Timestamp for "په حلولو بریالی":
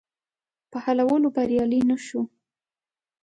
0.71-1.81